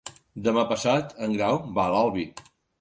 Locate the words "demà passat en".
0.47-1.37